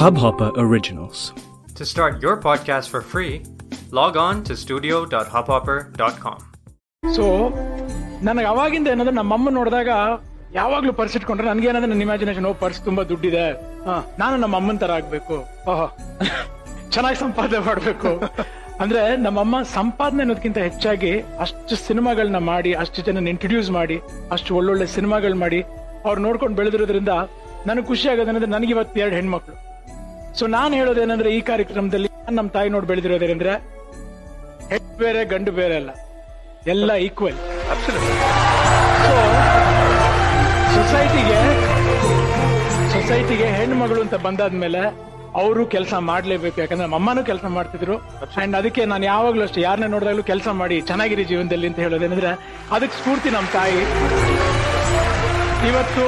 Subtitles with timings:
[0.00, 1.32] Hubhopper Originals.
[1.78, 3.32] To start your podcast for free,
[3.92, 6.38] log on to studio.hubhopper.com.
[7.14, 7.48] So
[8.22, 9.88] ನನಗೆ ಅವಾಗಿಂದ ಏನಂದ್ರೆ ನಮ್ಮಮ್ಮ ನೋಡಿದಾಗ
[10.52, 13.52] ಯಾವಾಗ್ಲೂ ಪರ್ಸ್ ಇಟ್ಕೊಂಡ್ರೆ ನನಗೇನಂದ್ರೆ ನನ್ನ ಇಮ್ಯಾಜಿನೇಷನ್ ಓ ಪರ್ಸ್ ತುಂಬಾ ದುಡ್ಡಿದೆ.
[13.84, 15.34] ಹಾ, ನಾನು ನಮ್ಮ ಅಮ್ಮನ ತರ ಆಗ್ಬೇಕು.
[15.70, 15.86] ಓಹೋ
[16.90, 18.08] ಚೆನ್ನಾಗಿ ಸಂಪಾದನೆ ಮಾಡ್ಬೇಕು.
[18.80, 24.00] ಅಂದ್ರೆ ನಮ್ಮಮ್ಮ ಸಂಪಾದನೆ ಅನ್ನೋದಕ್ಕಿಂತ ಹೆಚ್ಚಾಗಿ ಅಷ್ಟು ಸಿನಿಮಾಗಳನ್ನ ಮಾಡಿ ಅಷ್ಟು ಜನ ಇಂಟ್ರೊಡ್ಯೂಸ್ ಮಾಡಿ
[24.32, 25.62] ಅಷ್ಟು ಒಳ್ಳೊಳ್ಳೆ ಸಿನಿಮಾಗಳು ಮಾಡಿ
[26.04, 27.08] ಅವ್ರು ನೋಡ್ಕೊಂಡು ಬೆಳೆದಿರೋದ್ರಿಂದ
[27.66, 29.69] ನನಗೆ ಖುಷಿ ಆಗೋದೇನಂದ್ರೆ ನನಗೆ ಇವತ್ತು ಎರಡು ಹೆಣ್ಮಕ್ಳು.
[30.38, 33.52] ಸೊ ನಾನು ಹೇಳೋದೇನಂದ್ರೆ ಈ ಕಾರ್ಯಕ್ರಮದಲ್ಲಿ ನಮ್ಮ ತಾಯಿ ನೋಡಿ ಬೆಳೆದಿರೋದೇನೆಂದ್ರೆ
[34.72, 35.90] ಹೆಣ್ಣು ಬೇರೆ ಗಂಡು ಬೇರೆ ಅಲ್ಲ.
[36.74, 37.38] ಎಲ್ಲ ಈಕ್ವಲ್
[39.04, 39.12] ಸೊ
[40.74, 41.38] ಸೊಸೈಟಿಗೆ
[42.94, 44.82] ಸೊಸೈಟಿಗೆ ಹೆಣ್ಮಗಳು ಅಂತ ಬಂದಾದ್ಮೇಲೆ
[45.40, 46.58] ಅವರು ಕೆಲಸ ಮಾಡ್ಲೇಬೇಕು.
[46.60, 47.96] ಯಾಕಂದ್ರೆ ನಮ್ಮ ಅಮ್ಮನೂ ಕೆಲಸ ಮಾಡ್ತಿದ್ರು.
[48.42, 52.30] ಅಂಡ್ ಅದಕ್ಕೆ ನಾನು ಯಾವಾಗ್ಲೂ ಅಷ್ಟೇ ಯಾರನ್ನ ನೋಡಿದಾಗಲೂ ಕೆಲಸ ಮಾಡಿ ಚೆನ್ನಾಗಿರಿ ಜೀವನದಲ್ಲಿ ಅಂತ ಹೇಳೋದೇನಂದ್ರೆ
[52.76, 53.80] ಅದಕ್ಕೆ ಸ್ಫೂರ್ತಿ ನಮ್ಮ ತಾಯಿ.
[55.68, 56.04] ಇವತ್ತು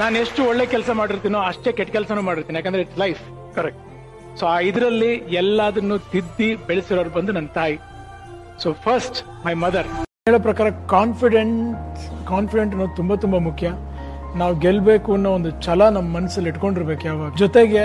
[0.00, 3.20] ನಾನು ಎಷ್ಟು ಒಳ್ಳೆ ಕೆಲಸ ಮಾಡಿರ್ತೀನೋ ಅಷ್ಟೇ ಕೆಟ್ಟ ಕೆಲಸನೂ ಮಾಡಿರ್ತೀನಿ, ಯಾಕಂದ್ರೆ ಇಟ್ಸ್ ಲೈಫ್
[3.56, 3.82] ಕರೆಕ್ಟ್
[4.38, 7.76] ಸೊ ಆ ಇದರಲ್ಲಿ ಎಲ್ಲದನ್ನು ತಿದ್ದಿ ಬೆಳೆಸಿರೋರು ಬಂದು ನನ್ನ ತಾಯಿ.
[8.62, 9.88] ಸೊ ಫಸ್ಟ್ ಮೈ ಮದರ್
[10.28, 11.98] ಹೇಳೋ ಪ್ರಕಾರ ಕಾನ್ಫಿಡೆಂಟ್
[12.32, 13.68] ಕಾನ್ಫಿಡೆಂಟ್ ಅನ್ನೋದು ತುಂಬಾ ತುಂಬಾ ಮುಖ್ಯ.
[14.40, 17.30] ನಾವು ಗೆಲ್ಬೇಕು ಅನ್ನೋ ಒಂದು ಛಲ ನಮ್ಮ ಮನಸ್ಸಲ್ಲಿ ಇಟ್ಕೊಂಡಿರ್ಬೇಕು ಯಾವಾಗ.
[17.44, 17.84] ಜೊತೆಗೆ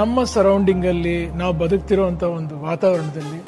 [0.00, 2.04] ನಮ್ಮ ಸರೌಂಡಿಂಗ್ ಅಲ್ಲಿ ನಾವು ಬದುಕ್ತಿರೋ
[2.40, 3.40] ಒಂದು ವಾತಾವರಣದಲ್ಲಿ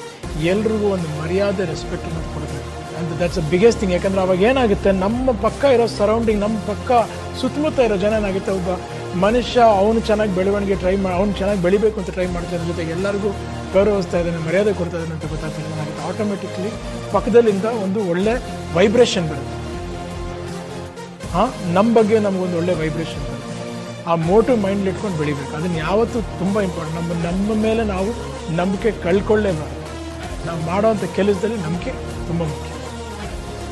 [0.53, 2.67] ಎಲ್ರಿಗೂ ಒಂದು ಮರ್ಯಾದೆ ರೆಸ್ಪೆಕ್ಟ್ ಅನ್ನೋದು ಕೊಡಬೇಕು.
[2.99, 4.91] And that's a biggest thing ಯಾಕಂದ್ರೆ ಅವಾಗ ಏನಾಗುತ್ತೆ?
[5.03, 6.91] ನಮ್ಮ ಪಕ್ಕ ಇರೋ ಸರೌಂಡಿಂಗ್ ನಮ್ಮ ಪಕ್ಕ
[7.41, 8.51] ಸುತ್ತಮುತ್ತ ಇರೋ ಜನ ಏನಾಗುತ್ತೆ?
[8.51, 8.69] ಒಬ್ಬ
[9.25, 13.29] ಮನುಷ್ಯ ಅವನು ಚೆನ್ನಾಗಿ ಬೆಳವಣಿಗೆ ಟ್ರೈ ಮಾಡಿ ಅವ್ನು ಚೆನ್ನಾಗಿ ಬೆಳಿಬೇಕು ಅಂತ ಟ್ರೈ ಮಾಡ್ತಾರೆ ಜೊತೆಗೆ ಎಲ್ಲರಿಗೂ
[13.73, 15.65] ಗೌರವಿಸ್ತಾ ಇದ್ದಾನೆ, ಮರ್ಯಾದೆ ಕೊಡ್ತಾ ಇದ್ದಾನೆ ಅಂತ ಗೊತ್ತಾಗ್ತದೆ.
[15.73, 16.03] ಏನಾಗುತ್ತೆ?
[16.09, 16.69] ಆಟೋಮೆಟಿಕ್ಲಿ
[17.11, 18.33] ಪಕ್ಕದಲ್ಲಿಂದ ಒಂದು ಒಳ್ಳೆ
[18.75, 19.55] ವೈಬ್ರೇಷನ್ ಬರುತ್ತೆ.
[21.33, 21.49] ಹಾಂ?
[21.73, 23.35] ನಮ್ಮ ಬಗ್ಗೆ ನಮಗೊಂದು ಒಳ್ಳೆ ವೈಬ್ರೇಷನ್ ಬರುತ್ತೆ.
[24.07, 25.57] ಆ ಮೋಟಿವ್ ಮೈಂಡ್ ಇಟ್ಕೊಂಡು ಬೆಳಿಬೇಕು.
[25.57, 28.09] ಅದನ್ನು ಯಾವತ್ತೂ ತುಂಬ ಇಂಪಾರ್ಟೆಂಟ್ ನಮ್ಮ ನಮ್ಮ ಮೇಲೆ ನಾವು
[28.55, 29.77] ನಂಬಿಕೆ ಕಳ್ಕೊಳ್ಳೇಬಾರ್ದು.
[30.47, 31.91] ನಾವು ಮಾಡೋವಂಥ ಕೆಲಸದಲ್ಲಿ ನಂಬಿಕೆ
[32.27, 32.78] ತುಂಬ ಮುಖ್ಯ.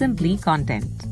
[0.00, 1.09] simply content.